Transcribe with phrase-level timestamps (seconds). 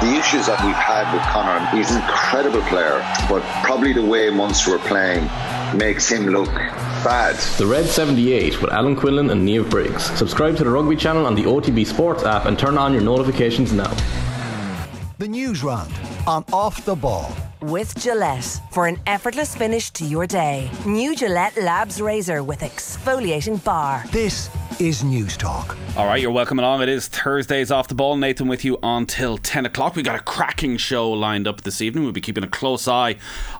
[0.00, 4.30] the issues that we've had with Conor, he's an incredible player, but probably the way
[4.30, 5.24] Munster were playing
[5.76, 6.48] makes him look
[7.04, 7.36] bad.
[7.58, 10.04] The Red 78 with Alan Quinlan and Niamh Briggs.
[10.18, 13.72] Subscribe to the Rugby channel on the OTB Sports app and turn on your notifications
[13.72, 13.94] now.
[15.18, 15.92] The news round
[16.26, 17.30] on Off the Ball.
[17.60, 20.70] With Gillette for an effortless finish to your day.
[20.86, 24.02] New Gillette Labs Razor with exfoliating bar.
[24.10, 24.48] This
[24.78, 25.76] is News Talk.
[25.96, 26.82] All right, you're welcome along.
[26.82, 28.16] It is Thursdays off the ball.
[28.16, 29.96] Nathan with you until 10 o'clock.
[29.96, 32.04] We've got a cracking show lined up this evening.
[32.04, 33.16] We'll be keeping a close eye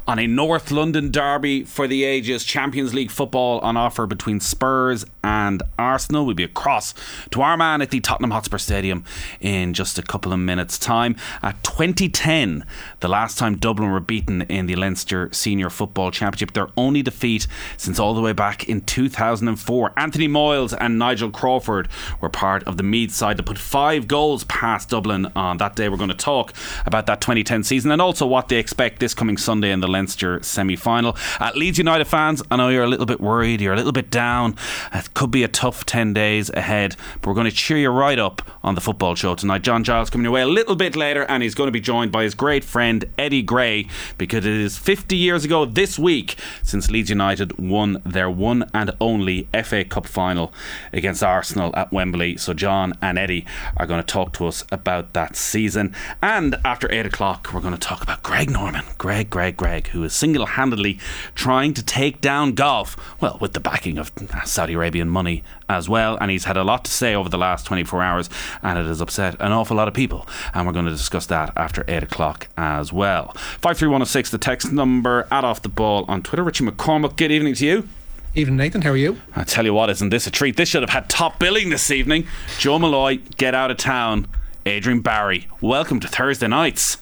[0.06, 2.44] on a North London derby for the ages.
[2.44, 6.24] Champions League football on offer between Spurs and Arsenal.
[6.24, 6.94] We'll be across
[7.30, 9.04] to our man at the Tottenham Hotspur Stadium
[9.40, 11.16] in just a couple of minutes' time.
[11.42, 12.64] At 2010,
[13.00, 17.46] the last time Dublin were beaten in the Leinster Senior Football Championship, their only defeat
[17.76, 19.92] since all the way back in 2004.
[19.96, 21.88] Anthony Moyles and Nigel Crawford
[22.20, 25.88] were part of the Meath side that put five goals past Dublin on that day.
[25.88, 26.52] We're going to talk
[26.86, 30.42] about that 2010 season and also what they expect this coming Sunday in the Leinster
[30.42, 31.16] semi final.
[31.40, 34.10] At Leeds United fans, I know you're a little bit worried, you're a little bit
[34.10, 34.54] down.
[34.92, 38.18] It could be a tough 10 days ahead, but we're going to cheer you right
[38.18, 39.62] up on the football show tonight.
[39.62, 42.12] John Giles coming your way a little bit later, and he's going to be joined
[42.12, 46.90] by his great friend Eddie Gray because it is 50 years ago this week since
[46.90, 50.52] Leeds United won their one and only FA Cup final
[50.92, 52.36] against Arsenal at Wembley.
[52.36, 53.46] So, John and Eddie
[53.76, 55.94] are going to talk to us about that season.
[56.22, 58.84] And after 8 o'clock, we're going to talk about Greg Norman.
[58.98, 60.98] Greg, Greg, Greg, who is single handedly
[61.34, 65.88] trying to take down golf, well, with the backing of uh, Saudi Arabian money as
[65.88, 66.16] well.
[66.20, 68.30] And he's had a lot to say over the last 24 hours,
[68.62, 70.26] and it has upset an awful lot of people.
[70.54, 73.32] And we're going to discuss that after 8 o'clock as well.
[73.60, 76.42] 53106, the text number add off the ball on Twitter.
[76.42, 77.88] Richie McCormack, good evening to you.
[78.32, 78.82] Evening, Nathan.
[78.82, 79.18] How are you?
[79.34, 80.56] I tell you what, isn't this a treat?
[80.56, 82.28] This should have had top billing this evening.
[82.58, 84.28] Joe Molloy, get out of town.
[84.64, 86.98] Adrian Barry, welcome to Thursday nights.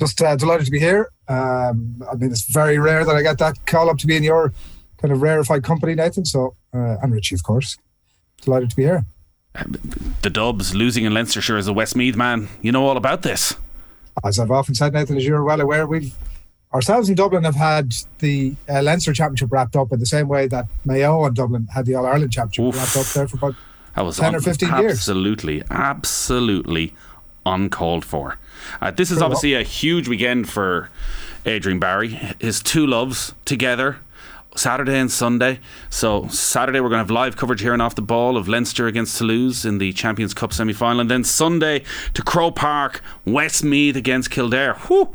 [0.00, 1.10] Just uh, delighted to be here.
[1.28, 4.24] Um, I mean, it's very rare that I get that call up to be in
[4.24, 4.52] your
[4.96, 6.24] kind of rarefied company, Nathan.
[6.24, 7.76] So, uh, and Richie, of course.
[8.42, 9.04] Delighted to be here.
[10.22, 12.48] The Dubs losing in Leinstershire as a Westmeath man.
[12.60, 13.54] You know all about this.
[14.24, 16.12] As I've often said, Nathan, as you're well aware, we've
[16.72, 20.46] ourselves in Dublin have had the uh, Leinster Championship wrapped up in the same way
[20.48, 22.76] that Mayo and Dublin had the All Ireland Championship Oof.
[22.76, 23.54] wrapped up there for about
[23.94, 24.92] that was 10 or 15 absolutely, years.
[24.92, 26.94] Absolutely, absolutely
[27.44, 28.38] uncalled for.
[28.80, 30.88] Uh, this is obviously a huge weekend for
[31.44, 32.10] Adrian Barry.
[32.38, 33.98] His two loves together.
[34.54, 35.60] Saturday and Sunday.
[35.90, 38.86] So Saturday we're going to have live coverage here and off the ball of Leinster
[38.86, 41.82] against Toulouse in the Champions Cup semi final, and then Sunday
[42.14, 44.74] to Croke Park, Westmeath against Kildare.
[44.74, 45.14] Whew.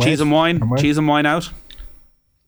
[0.00, 0.76] Cheese and wine.
[0.78, 1.50] Cheese and wine out.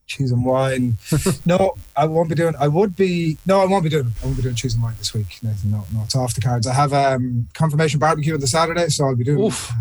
[0.07, 0.97] Cheese and wine.
[1.45, 2.53] no, I won't be doing.
[2.59, 3.37] I would be.
[3.45, 4.11] No, I won't be doing.
[4.21, 5.39] I won't be doing cheese and wine this week.
[5.41, 6.67] Nathan, no, no, it's off the cards.
[6.67, 9.71] I have um, confirmation barbecue on the Saturday, so I'll be doing Oof.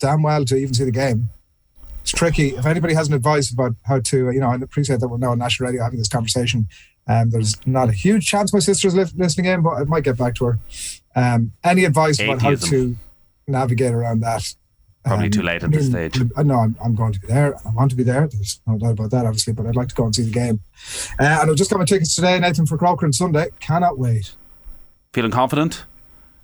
[0.00, 1.30] damn well to even see the game.
[2.02, 2.56] It's tricky.
[2.56, 5.32] If anybody has an advice about how to, you know, I appreciate that we're now
[5.32, 6.66] on national radio having this conversation.
[7.06, 10.34] Um, there's not a huge chance my sister's listening in, but I might get back
[10.36, 10.58] to her.
[11.14, 12.38] Um, any advice Atheism.
[12.38, 12.96] about how to
[13.46, 14.54] navigate around that?
[15.04, 16.20] Probably um, too late at this stage.
[16.36, 17.54] No, I'm, I'm, going to be there.
[17.66, 18.28] I want to be there.
[18.28, 20.60] There's no doubt about that, obviously, but I'd like to go and see the game.
[21.18, 23.46] Uh, and I've just got my tickets today, Nathan, for Croker on Sunday.
[23.60, 24.32] Cannot wait.
[25.14, 25.84] Feeling confident?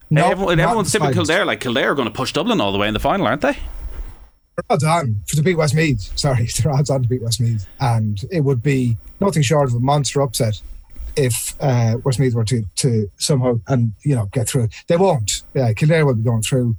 [0.08, 1.44] No, everyone, everyone's sipping Kildare.
[1.44, 3.52] Like Kildare are going to push Dublin all the way in the final, aren't they?
[3.52, 6.12] They're odds on to beat Westmeath.
[6.18, 7.66] Sorry, they're odds on to beat Westmeath.
[7.80, 10.60] And it would be nothing short of a monster upset
[11.16, 14.68] if uh, Westmeath were to, to somehow and you know get through.
[14.86, 15.42] They won't.
[15.54, 16.76] Yeah, Kildare will be going through.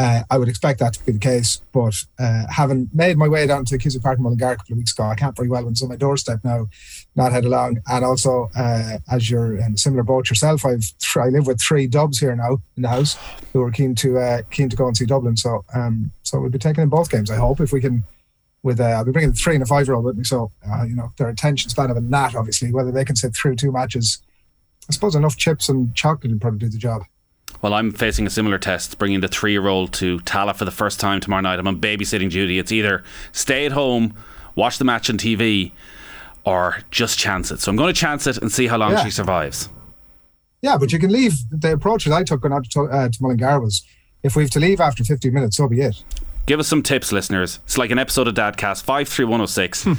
[0.00, 3.46] Uh, I would expect that to be the case, but uh, having made my way
[3.46, 5.62] down to Cusack Park in Mullingar a couple of weeks ago, I can't very well
[5.62, 6.68] when it's on my doorstep now,
[7.16, 7.80] not head along.
[7.86, 11.60] And also, uh, as you're in a similar boat yourself, I've th- I live with
[11.60, 13.18] three Dubs here now in the house
[13.52, 15.36] who are keen to uh, keen to go and see Dublin.
[15.36, 17.30] So um, so we'll be taking in both games.
[17.30, 18.04] I hope if we can.
[18.62, 20.50] With uh, I'll be bringing the three and a five year old with me, so
[20.66, 22.34] uh, you know their attention span of a gnat.
[22.34, 24.22] Obviously, whether they can sit through two matches,
[24.88, 27.02] I suppose enough chips and chocolate would probably do the job.
[27.62, 30.70] Well, I'm facing a similar test, bringing the three year old to Tallaght for the
[30.70, 31.58] first time tomorrow night.
[31.58, 32.58] I'm on babysitting duty.
[32.58, 34.14] It's either stay at home,
[34.54, 35.72] watch the match on TV,
[36.44, 37.60] or just chance it.
[37.60, 39.04] So I'm going to chance it and see how long yeah.
[39.04, 39.68] she survives.
[40.62, 41.34] Yeah, but you can leave.
[41.50, 43.82] The approach that I took going out to, uh, to Mullingar was
[44.22, 46.02] if we have to leave after 15 minutes, so be it.
[46.50, 47.60] Give us some tips, listeners.
[47.62, 49.84] It's like an episode of Dadcast, 53106.
[49.84, 49.92] Hmm.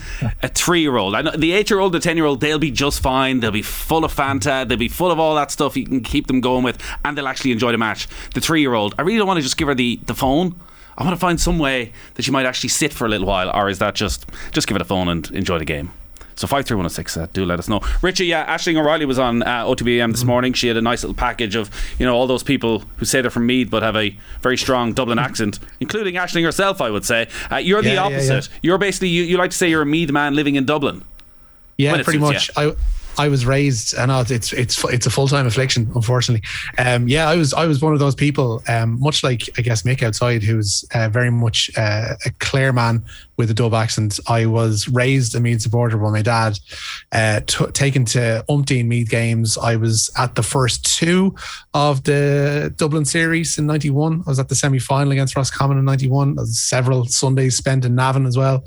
[0.43, 1.13] a three year old.
[1.39, 3.39] The eight year old, the 10 year old, they'll be just fine.
[3.39, 4.67] They'll be full of Fanta.
[4.67, 7.29] They'll be full of all that stuff you can keep them going with, and they'll
[7.29, 8.05] actually enjoy the match.
[8.33, 10.59] The three year old, I really don't want to just give her the, the phone.
[10.97, 13.49] I want to find some way that she might actually sit for a little while,
[13.55, 15.93] or is that just just give her the phone and enjoy the game?
[16.41, 17.81] So 53106, uh, do let us know.
[18.01, 20.53] Richie, yeah, Ashling O'Reilly was on uh, OTBAM this morning.
[20.53, 23.29] She had a nice little package of, you know, all those people who say they're
[23.29, 27.27] from Meath but have a very strong Dublin accent, including Ashling herself, I would say.
[27.51, 28.49] Uh, you're the Yeah, yeah, opposite.
[28.51, 28.57] yeah.
[28.63, 31.03] You're basically, you, you like to say you're a Meath man living in Dublin.
[31.77, 32.49] Yeah, pretty much.
[32.57, 32.73] I
[33.17, 36.47] I was raised, and it's it's it's a full time affliction, unfortunately.
[36.77, 39.83] Um, yeah, I was I was one of those people, um, much like I guess
[39.83, 43.03] Mick outside, who's uh, very much uh, a Clare man
[43.37, 44.19] with a dub accent.
[44.27, 46.59] I was raised a Meath supporter by my dad,
[47.11, 49.57] uh, t- taken to umpteen Meath games.
[49.57, 51.35] I was at the first two
[51.73, 54.23] of the Dublin series in '91.
[54.25, 56.45] I was at the semi final against Roscommon in '91.
[56.45, 58.63] Several Sundays spent in Navan as well,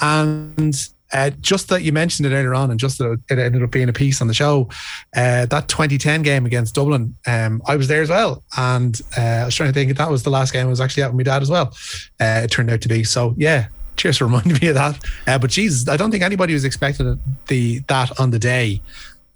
[0.00, 3.70] and uh, just that you mentioned it earlier on, and just that it ended up
[3.70, 4.68] being a piece on the show.
[5.16, 9.44] Uh, that 2010 game against Dublin, um, I was there as well, and uh, I
[9.44, 11.16] was trying to think if that was the last game I was actually at with
[11.16, 11.72] my dad as well.
[12.20, 13.32] Uh, it turned out to be so.
[13.36, 14.98] Yeah, cheers for reminding me of that.
[15.26, 18.80] Uh, but Jesus, I don't think anybody was expecting the that on the day.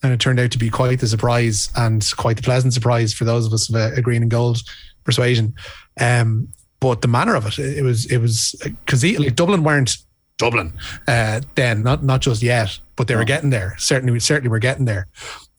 [0.01, 3.25] And it turned out to be quite the surprise and quite the pleasant surprise for
[3.25, 4.59] those of us of a, a green and gold
[5.03, 5.55] persuasion.
[6.01, 6.49] Um,
[6.79, 9.97] but the manner of it, it was it was because like Dublin weren't
[10.39, 10.73] Dublin
[11.07, 13.75] uh, then, not not just yet, but they were getting there.
[13.79, 15.07] Certainly, certainly, we're getting there.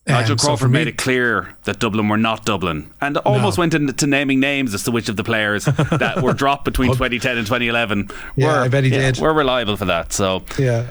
[0.07, 3.17] Nigel Um, so Crawford for me- made it clear that Dublin were not Dublin and
[3.17, 3.61] almost No.
[3.61, 7.37] went into naming names as to which of the players that were dropped between 2010
[7.37, 9.19] and 2011 Yeah, were, I bet he did.
[9.19, 10.11] We're reliable for that.
[10.11, 10.87] So Yeah.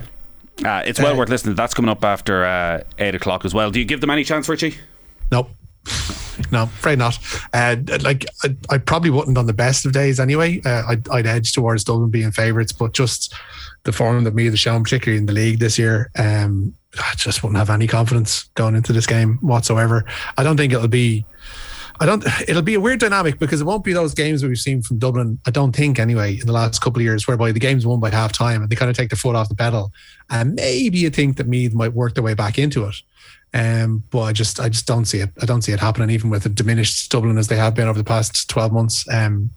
[0.64, 1.56] uh, it's well Uh, worth listening.
[1.56, 3.72] That's coming up after uh, 8 o'clock as well.
[3.72, 4.76] Do you give them any chance, Richie?
[5.32, 5.50] Nope.
[6.52, 7.18] No, afraid not.
[7.52, 10.60] Uh, like I, I probably wouldn't on the best of days anyway.
[10.64, 13.34] Uh, I'd, I'd edge towards Dublin being favourites, but just
[13.88, 17.42] the form that me have shown, particularly in the league this year, um, I just
[17.42, 20.04] wouldn't have any confidence going into this game whatsoever.
[20.36, 21.24] I don't think it'll be.
[21.98, 22.22] I don't.
[22.46, 24.98] It'll be a weird dynamic because it won't be those games that we've seen from
[24.98, 25.38] Dublin.
[25.46, 28.10] I don't think anyway in the last couple of years, whereby the game's won by
[28.10, 29.90] half time and they kind of take the foot off the pedal,
[30.28, 32.94] and maybe you think that Meath might work their way back into it.
[33.54, 35.30] Um, but I just I just don't see it.
[35.40, 37.98] I don't see it happening, even with a diminished Dublin as they have been over
[37.98, 39.08] the past twelve months.
[39.08, 39.50] Um,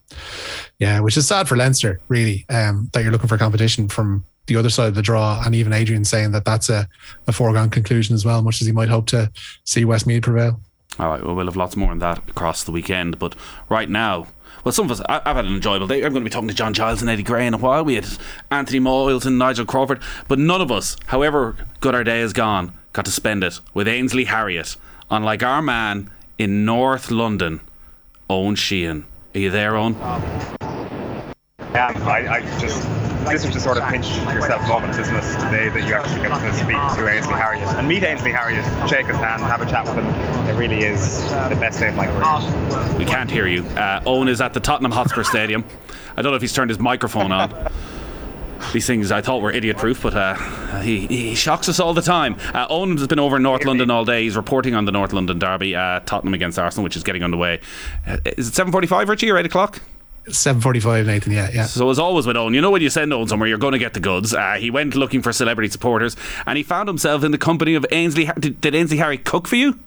[0.80, 2.46] yeah, which is sad for Leinster, really.
[2.50, 5.74] Um, that you're looking for competition from the other side of the draw, and even
[5.74, 6.88] Adrian saying that that's a,
[7.28, 9.32] a foregone conclusion as well, much as he might hope to
[9.66, 10.60] see Westmeath prevail.
[11.00, 13.20] All right, well, we'll have lots more on that across the weekend.
[13.20, 13.36] But
[13.70, 14.28] right now,
[14.64, 16.04] well, some of us, I've had an enjoyable day.
[16.04, 17.84] I'm going to be talking to John Giles and Eddie Gray in a while.
[17.84, 18.08] We had
[18.52, 20.02] Anthony Moyles and Nigel Crawford.
[20.28, 23.88] But none of us, however good our day has gone, got to spend it with
[23.88, 24.76] Ainsley Harriott,
[25.10, 27.62] unlike our man in North London,
[28.30, 29.06] Owen Sheehan.
[29.34, 29.96] Are you there, Owen?
[31.74, 32.88] Yeah, I, I just
[33.30, 35.22] this is just sort of pinch yourself moment, isn't it?
[35.22, 39.06] Today that you actually get to speak to Ainsley Harriott and meet Ainsley Harriott, shake
[39.06, 40.06] his hand, have a chat with him.
[40.50, 42.98] It really is the best day of my career.
[42.98, 43.64] We can't hear you.
[43.78, 45.64] Uh, Owen is at the Tottenham Hotspur Stadium.
[46.18, 47.72] I don't know if he's turned his microphone on.
[48.74, 50.36] These things I thought were idiot proof, but uh,
[50.82, 52.38] he, he shocks us all the time.
[52.54, 54.24] Uh, Owen has been over in North London all day.
[54.24, 57.60] He's reporting on the North London derby, uh, Tottenham against Arsenal, which is getting underway.
[58.08, 59.82] Uh, is it 7.45, Richie, or 8 o'clock?
[60.30, 61.34] Seven forty-five, Nathan.
[61.34, 61.66] Yeah, yeah.
[61.66, 63.80] So as always with Owen, you know when you send Owen somewhere, you're going to
[63.80, 64.36] get the goods.
[64.36, 66.16] Uh, he went looking for celebrity supporters,
[66.46, 68.30] and he found himself in the company of Ainsley.
[68.40, 69.80] Did, did Ainsley Harriott cook for you?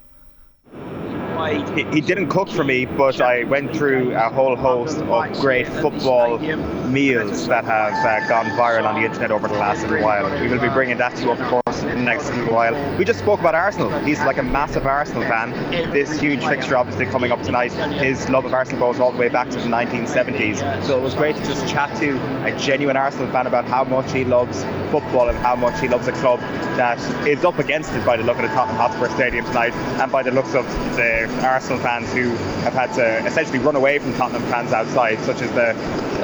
[1.50, 5.67] He, he didn't cook for me, but I went through a whole host of great
[5.67, 10.31] football meals that have uh, gone viral on the internet over the last little while.
[10.41, 12.96] We will be bringing that to you, of course, in the next little while.
[12.96, 13.91] We just spoke about Arsenal.
[14.00, 15.50] He's like a massive Arsenal fan.
[15.93, 17.73] This huge fixture, obviously, coming up tonight.
[17.73, 20.85] His love of Arsenal goes all the way back to the 1970s.
[20.85, 24.11] So it was great to just chat to a genuine Arsenal fan about how much
[24.12, 26.40] he loves football and how much he loves a club
[26.76, 30.11] that is up against it by the look of the Tottenham Hotspur Stadium tonight and
[30.11, 30.64] by the looks of
[30.97, 32.31] the Arsenal fans who
[32.62, 35.75] have had to essentially run away from Tottenham fans outside, such as the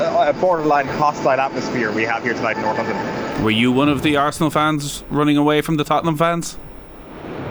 [0.00, 3.44] uh, borderline hostile atmosphere we have here tonight in North London.
[3.44, 6.56] Were you one of the Arsenal fans running away from the Tottenham fans?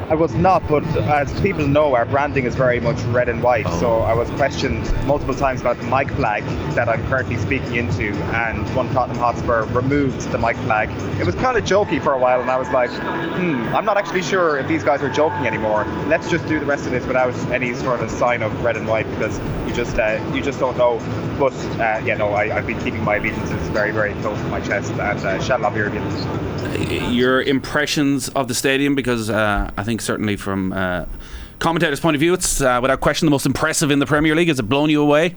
[0.10, 3.68] I was not, but as people know, our branding is very much red and white.
[3.74, 8.12] So I was questioned multiple times about the mic flag that I'm currently speaking into,
[8.34, 10.90] and one Tottenham Hotspur removed the mic flag.
[11.20, 13.98] It was kind of jokey for a while, and I was like, hmm, I'm not
[13.98, 15.86] actually sure if these guys are joking anymore.
[16.08, 18.88] Let's just do the rest of this without any sort of sign of red and
[18.88, 19.38] white because
[19.68, 20.98] you just uh, you just don't know.
[21.38, 24.60] But uh, yeah, no, I, I've been keeping my allegiances very, very close to my
[24.60, 26.50] chest, and uh, shall not be revealed.
[26.90, 31.06] Your impressions of the stadium, because uh, I think certainly from uh,
[31.60, 34.48] commentators' point of view, it's uh, without question the most impressive in the Premier League.
[34.48, 35.36] Has it blown you away?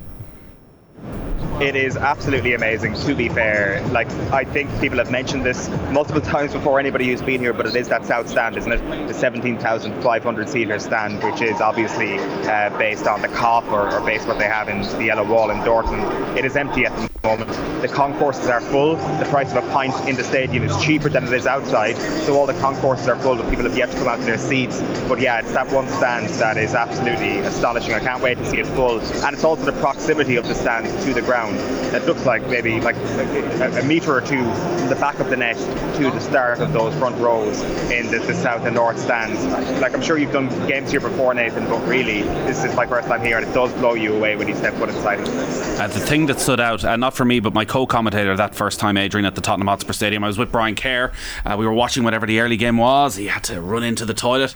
[1.61, 3.87] It is absolutely amazing, to be fair.
[3.89, 7.67] Like, I think people have mentioned this multiple times before, anybody who's been here, but
[7.67, 9.07] it is that South Stand, isn't it?
[9.07, 14.27] The 17,500 seater stand, which is obviously uh, based on the Kop or, or based
[14.27, 16.37] what they have in the Yellow Wall in Dortmund.
[16.37, 17.83] It is empty at the moment.
[17.83, 18.97] The concourses are full.
[18.97, 21.97] The price of a pint in the stadium is cheaper than it is outside.
[22.25, 24.39] So all the concourses are full, but people have yet to come out to their
[24.39, 24.81] seats.
[25.09, 27.95] But yeah, it's that one stand that is absolutely astonishing.
[27.95, 29.01] I can't wait to see it full.
[29.01, 31.59] And it's also the proximity of the stand to the ground.
[31.95, 35.37] It looks like maybe like a, a metre or two from the back of the
[35.37, 35.57] net
[35.97, 37.63] to the start of those front rows
[37.93, 39.45] in the, the south and north stands.
[39.81, 43.07] Like I'm sure you've done games here before, Nathan, but really this is my first
[43.07, 45.21] time here, and it does blow you away when you step foot inside.
[45.21, 48.81] Uh, the thing that stood out, uh, not for me, but my co-commentator that first
[48.81, 51.13] time, Adrian, at the Tottenham Hotspur Stadium, I was with Brian Kerr.
[51.45, 53.17] Uh, we were watching whatever the early game was.
[53.17, 54.55] He had to run into the toilet,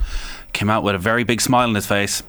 [0.52, 2.22] came out with a very big smile on his face.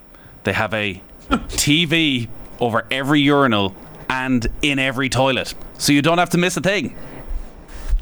[0.44, 2.28] They have a TV
[2.60, 3.76] over every urinal
[4.10, 6.96] and in every toilet, so you don't have to miss a thing.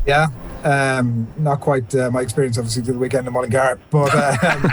[0.05, 0.27] Yeah,
[0.63, 4.63] um, not quite uh, my experience, obviously, to the weekend in Mullingar, but um,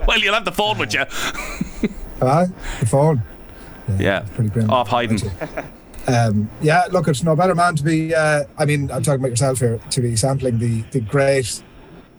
[0.06, 1.00] well, you'll have the phone with you.
[2.20, 2.46] uh,
[2.80, 3.22] the phone.
[3.88, 4.20] Yeah, yeah.
[4.34, 4.70] pretty grim.
[4.70, 5.20] Off hiding.
[6.06, 8.14] Um, yeah, look, it's no better man to be.
[8.14, 11.62] Uh, I mean, I'm talking about yourself here to be sampling the the great,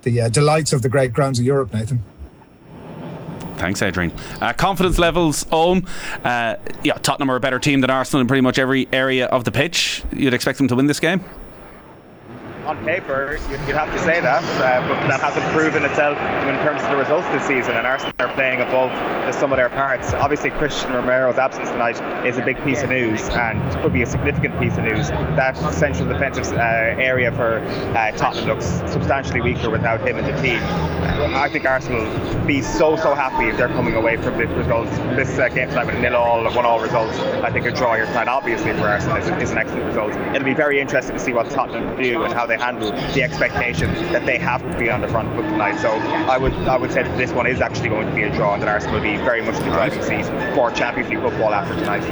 [0.03, 2.03] the uh, delights of the great grounds of Europe, Nathan.
[3.57, 4.11] Thanks, Adrian.
[4.41, 5.85] Uh, confidence levels, Owen.
[6.23, 9.43] Uh, yeah, Tottenham are a better team than Arsenal in pretty much every area of
[9.43, 10.03] the pitch.
[10.11, 11.23] You'd expect them to win this game
[12.65, 16.17] on paper, you'd, have to say that, uh, but that hasn't proven itself
[16.47, 17.75] in terms of the results this season.
[17.75, 18.91] And Arsenal are playing above
[19.25, 20.13] the sum of their parts.
[20.13, 24.05] Obviously, Christian Romero's absence tonight is a big piece of news and could be a
[24.05, 25.09] significant piece of news.
[25.09, 30.41] That central defensive uh, area for uh, Tottenham looks substantially weaker without him in the
[30.41, 30.59] team.
[31.35, 34.87] I think Arsenal will be so so happy if they're coming away from this result,
[35.15, 37.17] this uh, game tonight with a nil all, one all results.
[37.19, 40.13] I think a draw here tonight, obviously for Arsenal, is, is an excellent result.
[40.35, 43.23] It'll be very interesting to see what Tottenham do and how they they handle the
[43.23, 45.77] expectation that they have to be on the front foot tonight.
[45.79, 48.31] So I would I would say that this one is actually going to be a
[48.33, 51.53] draw and that Arsenal will be very much the driving seat for Champions League football
[51.53, 52.03] after tonight.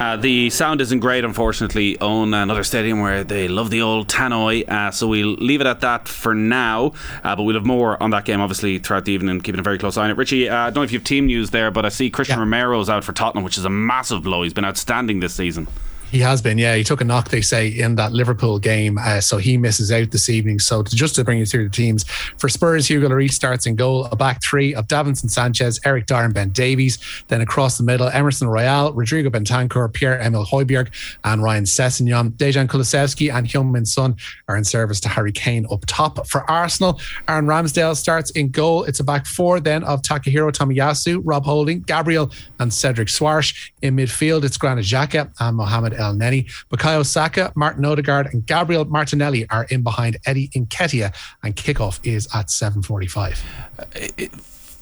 [0.00, 4.66] Uh, the sound isn't great, unfortunately, on another stadium where they love the old tannoy.
[4.66, 6.92] Uh, so we'll leave it at that for now.
[7.22, 9.76] Uh, but we'll have more on that game, obviously, throughout the evening, keeping a very
[9.76, 10.16] close eye on it.
[10.16, 12.38] Richie, uh, I don't know if you have team news there, but I see Christian
[12.38, 12.44] yeah.
[12.44, 14.42] Romero's out for Tottenham, which is a massive blow.
[14.42, 15.68] He's been outstanding this season.
[16.10, 16.74] He has been, yeah.
[16.74, 20.10] He took a knock, they say, in that Liverpool game, uh, so he misses out
[20.10, 20.58] this evening.
[20.58, 22.04] So to, just to bring you through the teams
[22.36, 26.24] for Spurs, Hugo Lloris starts in goal, a back three of Davinson Sanchez, Eric Dier,
[26.24, 26.98] and Ben Davies.
[27.28, 30.88] Then across the middle, Emerson Royal, Rodrigo Bentancur, Pierre Emil Højbjerg,
[31.22, 32.32] and Ryan Sessegnon.
[32.32, 34.16] Dejan Kulusevski and Heung-min Son
[34.48, 36.26] are in service to Harry Kane up top.
[36.26, 38.82] For Arsenal, Aaron Ramsdale starts in goal.
[38.82, 43.54] It's a back four then of Takahiro Tomiyasu, Rob Holding, Gabriel, and Cedric Soares.
[43.80, 46.46] In midfield, it's Granit Xhaka and Mohamed Elneny.
[46.70, 52.26] Bukayo Saka, Martin Odegaard, and Gabriel Martinelli are in behind Eddie Nketiah, and kickoff is
[52.34, 53.38] at 7.45.
[53.78, 54.36] Uh,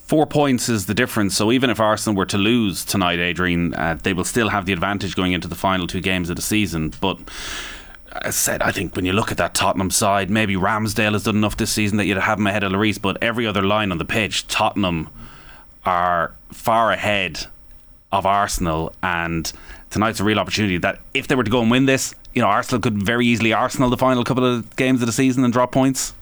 [0.09, 1.37] four points is the difference.
[1.37, 4.73] So even if Arsenal were to lose tonight, Adrian, uh, they will still have the
[4.73, 6.95] advantage going into the final two games of the season.
[7.01, 7.19] But
[8.13, 11.25] as I said, I think when you look at that Tottenham side, maybe Ramsdale has
[11.25, 13.93] done enough this season that you'd have him ahead of Lloris, but every other line
[13.93, 15.11] on the pitch, Tottenham
[15.85, 17.47] are far ahead
[18.12, 19.53] of Arsenal, and
[19.91, 22.49] tonight's a real opportunity that if they were to go and win this, you know,
[22.49, 25.73] Arsenal could very easily Arsenal the final couple of games of the season and drop
[25.73, 26.15] points.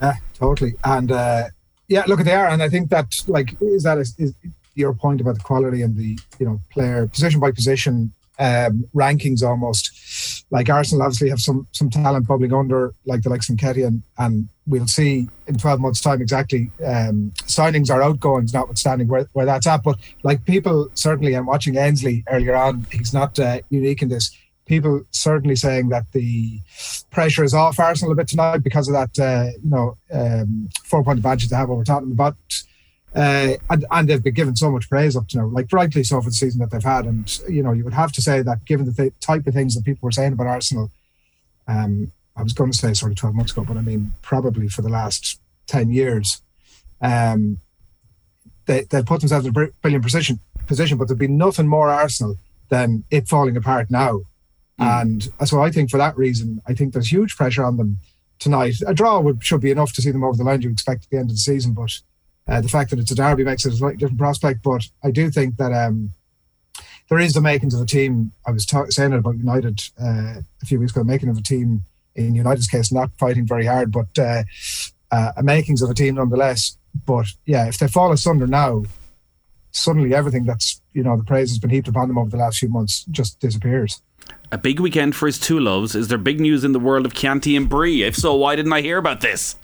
[0.00, 0.74] Yeah, totally.
[0.84, 1.44] And uh,
[1.88, 4.34] yeah, look at they are, and I think that like is that is, is
[4.74, 9.42] your point about the quality and the you know player position by position um, rankings
[9.42, 10.44] almost.
[10.50, 14.02] Like Arsenal obviously have some some talent bubbling under, like the likes of Nketiah, and,
[14.18, 19.46] and we'll see in 12 months' time exactly um, signings or outgoings, notwithstanding where, where
[19.46, 19.82] that's at.
[19.82, 24.36] But like people certainly, I'm watching Ainsley earlier on, he's not uh, unique in this.
[24.66, 26.60] People certainly saying that the
[27.10, 31.02] pressure is off Arsenal a bit tonight because of that, uh, you know, um, four
[31.02, 32.14] point advantage they have over Tottenham.
[32.14, 32.36] But
[33.14, 36.20] uh, and, and they've been given so much praise up to now, like rightly so
[36.20, 37.06] for the season that they've had.
[37.06, 39.74] And you know, you would have to say that given the th- type of things
[39.74, 40.92] that people were saying about Arsenal,
[41.66, 44.68] um, I was going to say sort of twelve months ago, but I mean probably
[44.68, 46.42] for the last ten years,
[47.00, 47.58] um,
[48.66, 52.36] they they put themselves in a brilliant position position, but there'd be nothing more Arsenal
[52.68, 54.20] than it falling apart now.
[54.80, 55.02] Mm.
[55.02, 57.98] And so I think for that reason, I think there's huge pressure on them
[58.38, 58.76] tonight.
[58.86, 60.62] A draw would should be enough to see them over the line.
[60.62, 61.92] You expect at the end of the season, but
[62.48, 65.10] uh, the fact that it's a derby makes it a slightly different prospect, but I
[65.10, 66.10] do think that um,
[67.08, 68.32] there is the makings of a team.
[68.46, 71.42] I was ta- saying it about United uh, a few weeks ago, making of a
[71.42, 71.82] team
[72.14, 74.42] in United's case, not fighting very hard, but uh,
[75.10, 76.76] uh, a makings of a team nonetheless.
[77.06, 78.84] But yeah, if they fall asunder now,
[79.72, 82.58] suddenly everything that's you know the praise has been heaped upon them over the last
[82.58, 84.02] few months just disappears.
[84.52, 85.94] A big weekend for his two loves.
[85.94, 88.02] Is there big news in the world of Chianti and Brie?
[88.02, 89.56] If so, why didn't I hear about this?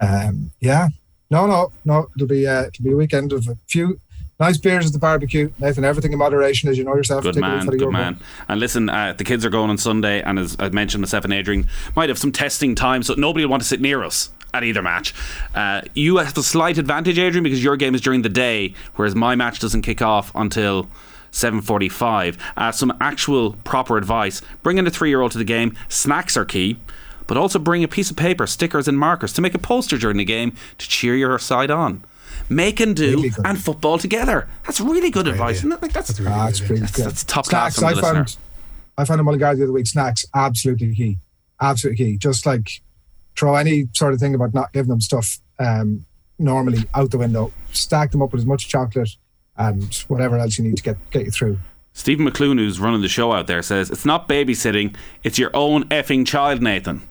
[0.00, 0.88] Um, yeah,
[1.30, 2.08] no, no, no.
[2.16, 4.00] It'll be uh, it'll be a weekend of a few
[4.40, 5.84] Nice beers at the barbecue, Nathan.
[5.84, 7.24] Everything in moderation, as you know yourself.
[7.24, 8.18] Good man, good man.
[8.48, 11.32] And listen, uh, the kids are going on Sunday, and as I mentioned, myself and
[11.34, 14.64] Adrian might have some testing time, so nobody will want to sit near us at
[14.64, 15.14] either match.
[15.54, 19.14] Uh, you have a slight advantage, Adrian, because your game is during the day, whereas
[19.14, 20.88] my match doesn't kick off until
[21.32, 22.38] 7.45.
[22.56, 24.40] Uh, some actual proper advice.
[24.62, 25.76] Bring in a three-year-old to the game.
[25.90, 26.78] Snacks are key.
[27.26, 30.16] But also bring a piece of paper, stickers and markers to make a poster during
[30.16, 32.02] the game to cheer your side on.
[32.50, 34.48] Make and do and football together.
[34.66, 35.80] That's really good advice, isn't it?
[35.80, 37.96] Like that's, that's, really ah, that's, that's, that's top snacks, class.
[37.96, 38.36] I found,
[38.98, 39.86] I found a Mullingar the other week.
[39.86, 41.18] Snacks absolutely key,
[41.60, 42.16] absolutely key.
[42.18, 42.82] Just like
[43.36, 46.04] throw any sort of thing about not giving them stuff um,
[46.40, 47.52] normally out the window.
[47.70, 49.10] Stack them up with as much chocolate
[49.56, 51.56] and whatever else you need to get get you through.
[51.92, 55.84] Stephen McClune, who's running the show out there, says it's not babysitting; it's your own
[55.84, 57.02] effing child, Nathan.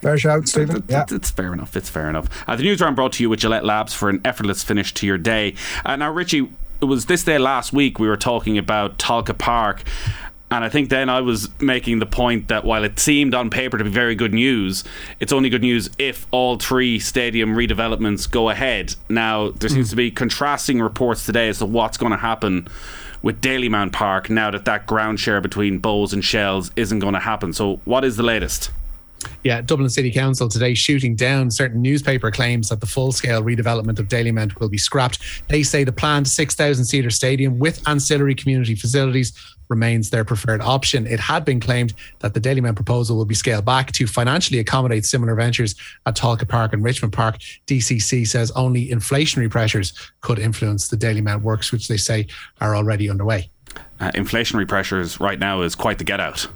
[0.00, 0.84] Fair shout, Stephen.
[0.88, 1.04] Yeah.
[1.10, 1.76] It's fair enough.
[1.76, 2.28] It's fair enough.
[2.48, 5.06] Uh, the news round brought to you with Gillette Labs for an effortless finish to
[5.06, 5.54] your day.
[5.84, 6.48] Uh, now, Richie,
[6.80, 9.82] it was this day last week we were talking about Tolka Park.
[10.52, 13.78] And I think then I was making the point that while it seemed on paper
[13.78, 14.84] to be very good news,
[15.18, 18.94] it's only good news if all three stadium redevelopments go ahead.
[19.08, 19.90] Now, there seems mm.
[19.90, 22.68] to be contrasting reports today as to what's going to happen
[23.22, 27.20] with Dalymount Park now that that ground share between Bohs and Shells isn't going to
[27.20, 27.54] happen.
[27.54, 28.70] So, what is the latest?
[29.44, 33.98] Yeah, Dublin City Council today shooting down certain newspaper claims that the full scale redevelopment
[33.98, 35.20] of Dalymount will be scrapped.
[35.48, 39.32] They say the planned 6,000 seater stadium with ancillary community facilities
[39.72, 41.06] remains their preferred option.
[41.06, 45.06] It had been claimed that the Dalymount proposal will be scaled back to financially accommodate
[45.06, 45.74] similar ventures
[46.04, 47.38] at Tolka Park and Richmond Park.
[47.66, 52.26] DCC says only inflationary pressures could influence the Dalymount works, which they say
[52.60, 53.48] are already underway.
[53.98, 56.46] Uh, inflationary pressures right now is quite the get out.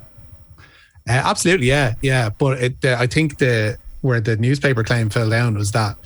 [1.08, 2.28] Uh, absolutely, yeah, yeah.
[2.28, 5.96] But it, uh, I think the where the newspaper claim fell down was that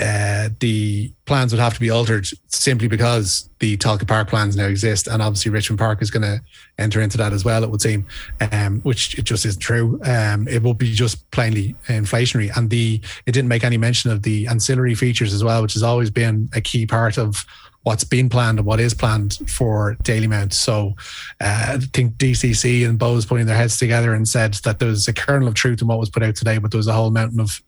[0.00, 4.66] uh, the plans would have to be altered simply because the Tolka Park plans now
[4.66, 6.40] exist, and obviously Richmond Park is going to
[6.78, 7.62] enter into that as well.
[7.62, 8.06] It would seem,
[8.52, 10.00] um, which it just isn't true.
[10.04, 14.22] Um, it will be just plainly inflationary, and the it didn't make any mention of
[14.22, 17.44] the ancillary features as well, which has always been a key part of
[17.82, 20.52] what's been planned and what is planned for Dalymount.
[20.52, 20.94] So
[21.40, 25.12] uh, I think DCC and Bohs putting their heads together and said that there's a
[25.12, 27.40] kernel of truth in what was put out today, but there was a whole mountain
[27.40, 27.60] of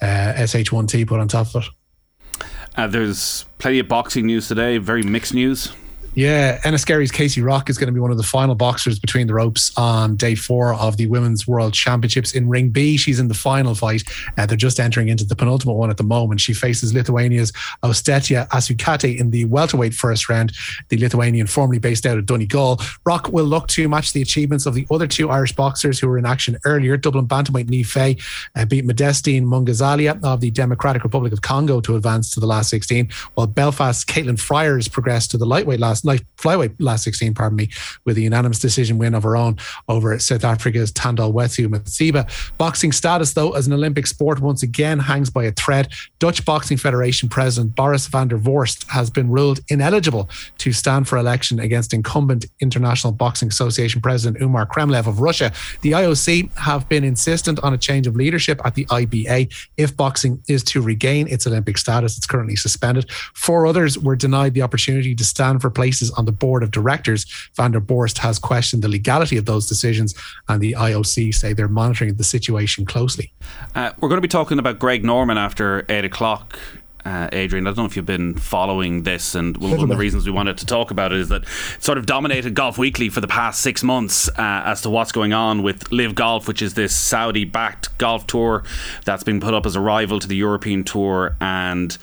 [0.00, 2.44] uh, SH1T put on top of it.
[2.76, 5.72] Uh, there's plenty of boxing news today, very mixed news.
[6.16, 9.34] Yeah, Enniskerry's Casey Rock is going to be one of the final boxers between the
[9.34, 12.96] ropes on day four of the Women's World Championships in Ring B.
[12.96, 14.02] She's in the final fight.
[14.38, 16.40] Uh, they're just entering into the penultimate one at the moment.
[16.40, 17.52] She faces Lithuania's
[17.82, 20.54] Ostetia Asukate in the welterweight first round.
[20.88, 22.80] The Lithuanian, formerly based out of Donegal.
[23.04, 26.16] Rock will look to match the achievements of the other two Irish boxers who were
[26.16, 26.96] in action earlier.
[26.96, 28.16] Dublin bantamweight Faye
[28.54, 32.70] uh, beat Modestine Mungazalia of the Democratic Republic of Congo to advance to the last
[32.70, 37.56] 16, while Belfast's Caitlin Fryers progressed to the lightweight last light flyweight last 16, pardon
[37.56, 37.68] me,
[38.04, 42.28] with a unanimous decision win of her own over South Africa's Tandal Wethu Matsiba.
[42.56, 45.88] Boxing status, though, as an Olympic sport once again hangs by a thread.
[46.18, 51.18] Dutch Boxing Federation President Boris van der Vorst has been ruled ineligible to stand for
[51.18, 55.52] election against incumbent International Boxing Association President Umar Kremlev of Russia.
[55.82, 60.42] The IOC have been insistent on a change of leadership at the IBA if boxing
[60.48, 62.16] is to regain its Olympic status.
[62.16, 63.10] It's currently suspended.
[63.34, 67.26] Four others were denied the opportunity to stand for places on the board of directors.
[67.54, 70.14] Van der Vorst has questioned the legality of those decisions,
[70.48, 73.32] and the IOC say they're monitoring the situation closely.
[73.74, 76.58] Uh, we're going to be talking about Greg Norman after eight o'clock.
[77.06, 80.26] Uh, Adrian, I don't know if you've been following this, and one of the reasons
[80.26, 83.20] we wanted to talk about it is that it sort of dominated Golf Weekly for
[83.20, 86.74] the past six months uh, as to what's going on with LIV Golf, which is
[86.74, 88.64] this Saudi backed golf tour
[89.04, 91.96] that's been put up as a rival to the European Tour and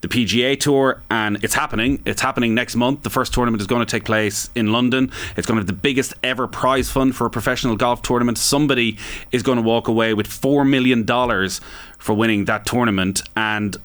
[0.00, 2.00] the PGA Tour, and it's happening.
[2.04, 3.02] It's happening next month.
[3.02, 5.10] The first tournament is going to take place in London.
[5.36, 8.38] It's going to have the biggest ever prize fund for a professional golf tournament.
[8.38, 8.96] Somebody
[9.32, 11.04] is going to walk away with $4 million
[11.98, 13.22] for winning that tournament.
[13.36, 13.76] And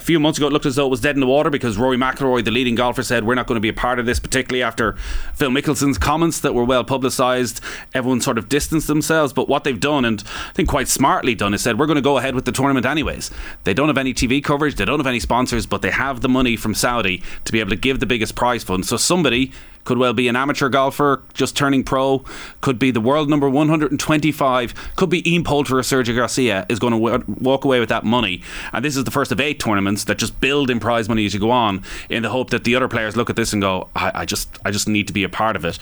[0.00, 1.76] a few months ago, it looked as though it was dead in the water because
[1.76, 4.18] Rory McIlroy, the leading golfer, said we're not going to be a part of this,
[4.18, 4.92] particularly after
[5.34, 7.60] Phil Mickelson's comments that were well publicised.
[7.92, 11.52] Everyone sort of distanced themselves, but what they've done, and I think quite smartly done,
[11.52, 13.30] is said we're going to go ahead with the tournament anyways.
[13.64, 16.28] They don't have any TV coverage, they don't have any sponsors, but they have the
[16.30, 18.86] money from Saudi to be able to give the biggest prize fund.
[18.86, 19.52] So somebody
[19.84, 22.24] could well be an amateur golfer just turning pro,
[22.60, 26.92] could be the world number 125, could be Ian Poulter or Sergio Garcia is going
[26.92, 28.42] to w- walk away with that money.
[28.72, 31.34] And this is the first of eight tournaments that just build in prize money as
[31.34, 33.88] you go on, in the hope that the other players look at this and go,
[33.96, 35.78] I, I just, I just need to be a part of it.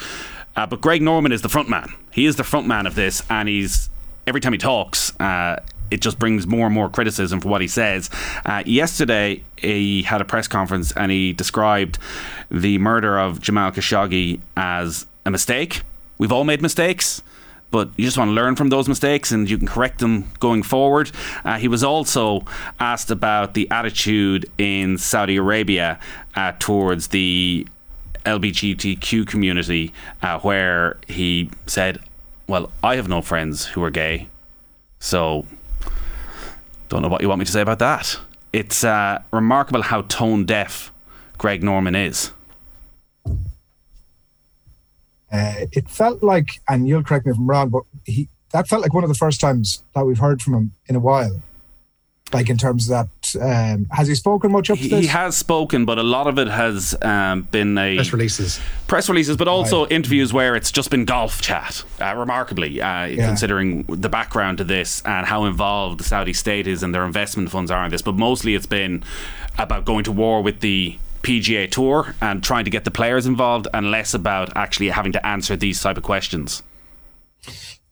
[0.57, 1.95] Uh, but Greg Norman is the front man.
[2.11, 3.91] He is the front man of this, and he's
[4.27, 5.19] every time he talks.
[5.21, 8.11] Uh, it just brings more and more criticism for what he says.
[8.45, 11.99] Uh, yesterday, he had a press conference and he described
[12.51, 15.83] the murder of Jamal Khashoggi as a mistake.
[16.19, 17.23] We've all made mistakes
[17.71, 20.63] but you just want to learn from those mistakes and you can correct them going
[20.63, 21.11] forward.
[21.45, 22.45] Uh, he was also
[22.81, 25.99] asked about the attitude in Saudi Arabia
[26.35, 27.67] uh, towards the
[28.25, 31.99] LGBTQ community, uh, where he said,
[32.47, 34.29] Well, I have no friends who are gay,
[34.99, 35.47] so
[36.89, 38.19] don't know what you want me to say about that.
[38.53, 40.91] It's uh, remarkable how tone deaf
[41.37, 42.33] Greg Norman is.
[45.31, 48.81] Uh, it felt like, and you'll correct me if I'm wrong, but he that felt
[48.81, 51.43] like one of the first times that we've heard from him in a while.
[52.33, 53.37] Like in terms of that,
[53.75, 55.01] um, has he spoken much up to He, this?
[55.01, 58.61] he has spoken, but a lot of it has um, been a Press releases.
[58.87, 61.85] press releases, but also interviews where it's just been golf chat.
[62.01, 66.83] Uh, remarkably, uh, considering the background to this and how involved the Saudi state is
[66.83, 68.03] and their investment funds are in this.
[68.03, 69.03] But mostly, it's been
[69.59, 73.69] about going to war with the PGA Tour and trying to get the players involved,
[73.75, 76.63] and less about actually having to answer these type of questions.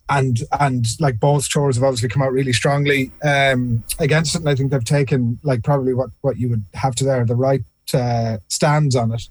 [0.09, 4.49] And and like both tours have obviously come out really strongly um, against it, and
[4.49, 7.63] I think they've taken like probably what what you would have to there the right
[7.95, 9.29] uh, stands on it.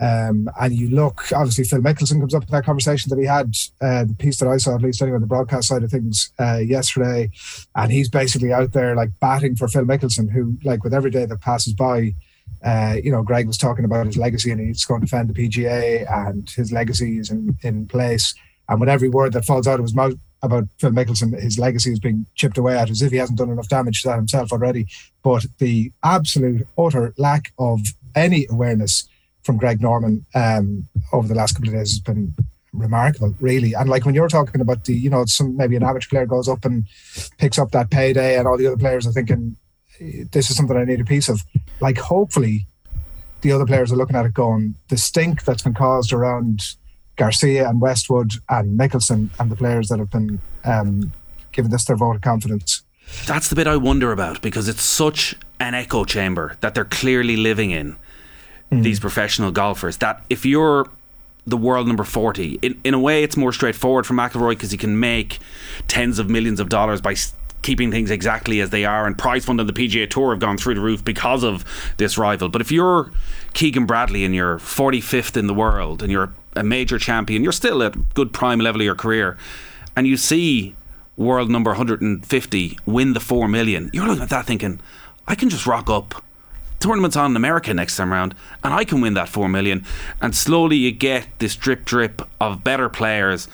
[0.00, 3.54] Um, and you look, obviously, Phil Mickelson comes up with that conversation that he had,
[3.80, 6.32] uh, the piece that I saw, at least anyway, on the broadcast side of things
[6.40, 7.30] uh, yesterday.
[7.76, 11.24] And he's basically out there like batting for Phil Mickelson, who, like, with every day
[11.26, 12.14] that passes by,
[12.64, 15.48] uh, you know, Greg was talking about his legacy and he's going to defend the
[15.48, 18.34] PGA and his legacy is in, in place.
[18.68, 21.92] And with every word that falls out of his mouth about Phil Mickelson, his legacy
[21.92, 24.52] is being chipped away at as if he hasn't done enough damage to that himself
[24.52, 24.86] already.
[25.22, 27.80] But the absolute, utter lack of
[28.14, 29.08] any awareness
[29.42, 32.34] from Greg Norman um, over the last couple of days has been
[32.72, 33.74] remarkable, really.
[33.74, 36.48] And like when you're talking about the, you know, some maybe an average player goes
[36.48, 36.86] up and
[37.38, 39.56] picks up that payday, and all the other players are thinking,
[40.00, 41.42] this is something I need a piece of.
[41.80, 42.66] Like, hopefully,
[43.42, 46.62] the other players are looking at it going, the stink that's been caused around
[47.16, 51.12] Garcia and Westwood and Mickelson and the players that have been um,
[51.52, 52.82] given this their vote of confidence.
[53.26, 57.36] That's the bit I wonder about because it's such an echo chamber that they're clearly
[57.36, 57.96] living in.
[58.70, 59.98] These professional golfers.
[59.98, 60.88] That if you're
[61.46, 64.78] the world number 40, in, in a way, it's more straightforward for McIlroy because he
[64.78, 65.40] can make
[65.88, 67.14] tens of millions of dollars by
[67.60, 69.06] keeping things exactly as they are.
[69.06, 71.66] And prize fund on the PGA Tour have gone through the roof because of
[71.98, 72.48] this rival.
[72.48, 73.10] But if you're
[73.52, 77.82] Keegan Bradley and you're 45th in the world and you're a major champion, you're still
[77.82, 79.36] at good prime level of your career,
[79.96, 80.74] and you see
[81.16, 84.80] world number 150 win the 4 million, you're looking at that thinking,
[85.26, 86.22] I can just rock up.
[86.80, 88.34] Tournament's on in America next time round,
[88.64, 89.84] and I can win that 4 million.
[90.20, 93.46] And slowly you get this drip drip of better players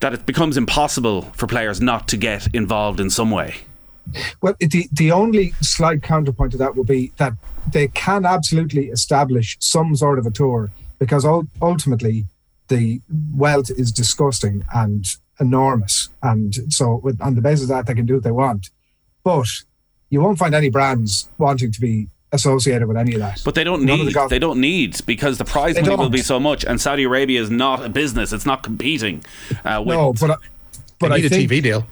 [0.00, 3.56] that it becomes impossible for players not to get involved in some way.
[4.40, 7.34] Well, the the only slight counterpoint to that will be that
[7.70, 11.24] they can absolutely establish some sort of a tour because
[11.60, 12.26] ultimately
[12.68, 13.00] the
[13.34, 15.04] wealth is disgusting and
[15.40, 18.70] enormous, and so on the basis of that they can do what they want,
[19.24, 19.48] but
[20.10, 23.40] you won't find any brands wanting to be associated with any of that.
[23.44, 24.30] But they don't None of the need.
[24.30, 26.12] They don't need because the prize They money will don't.
[26.12, 28.32] be so much, and Saudi Arabia is not a business.
[28.32, 29.24] It's not competing.
[29.64, 30.36] Uh, with, no, but I-
[31.00, 31.86] but I need a think, TV deal.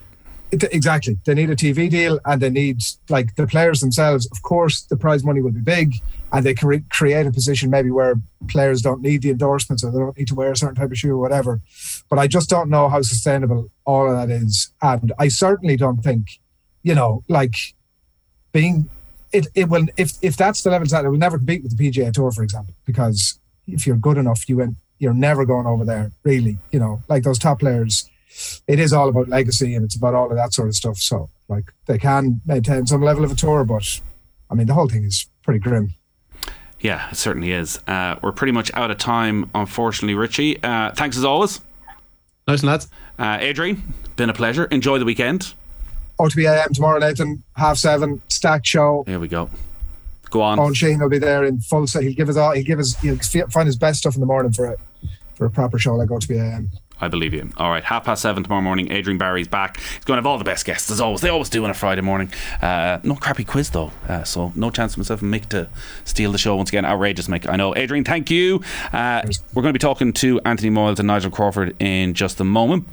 [0.50, 1.18] Exactly.
[1.26, 4.26] They need a TV deal and they need, like, the players themselves.
[4.32, 5.96] Of course, the prize money will be big
[6.32, 8.14] and they can re- create a position maybe where
[8.48, 10.98] players don't need the endorsements or they don't need to wear a certain type of
[10.98, 11.60] shoe or whatever.
[12.08, 14.70] But I just don't know how sustainable all of that is.
[14.80, 16.40] And I certainly don't think,
[16.82, 17.54] you know, like
[18.52, 18.88] being.
[19.30, 21.76] It, it will if if that's the level it's at, it will never compete with
[21.76, 25.66] the PGA Tour, for example, because if you're good enough, you went, you're never going
[25.66, 26.56] over there, really.
[26.72, 28.08] You know, like those top players,
[28.66, 30.98] it is all about legacy and it's about all of that sort of stuff.
[30.98, 34.00] So, like, they can maintain some level of a tour, but
[34.50, 35.94] I mean, the whole thing is pretty grim.
[36.80, 37.80] Yeah, it certainly is.
[37.88, 40.62] Uh, we're pretty much out of time, unfortunately, Richie.
[40.62, 41.60] Uh, thanks as always.
[42.46, 42.88] Nice and lads.
[43.18, 43.82] Uh, Adrian,
[44.16, 44.64] been a pleasure.
[44.66, 45.54] Enjoy the weekend.
[46.20, 49.04] OTBAM tomorrow, Nathan, half seven, stacked show.
[49.06, 49.50] There we go.
[50.30, 50.58] Go on.
[50.58, 52.02] Owen Sheehan will be there in full set.
[52.02, 52.52] He'll give us all.
[52.52, 52.96] He'll give us.
[53.00, 53.16] He'll
[53.48, 54.76] find his best stuff in the morning for a
[55.34, 56.68] for a proper show like OTBAM.
[57.00, 57.50] I believe you.
[57.56, 58.90] All right, half past seven tomorrow morning.
[58.92, 59.78] Adrian Barry's back.
[59.78, 61.20] He's going to have all the best guests as always.
[61.20, 62.32] They always do on a Friday morning.
[62.60, 65.68] Uh, no crappy quiz though, uh, so no chance for myself and Mick to
[66.04, 66.84] steal the show once again.
[66.84, 67.48] Outrageous, Mick.
[67.48, 67.74] I know.
[67.76, 68.62] Adrian, thank you.
[68.92, 69.22] Uh,
[69.54, 72.86] we're going to be talking to Anthony Moyles and Nigel Crawford in just a moment.